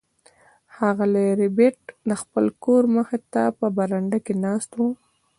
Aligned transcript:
ښاغلی 0.73 1.27
ربیټ 1.41 1.77
د 2.09 2.11
خپل 2.21 2.45
کور 2.63 2.83
مخې 2.95 3.19
ته 3.33 3.43
په 3.59 3.67
برنډه 3.77 4.19
کې 4.25 4.33
ناست 4.43 4.71
و 4.75 4.79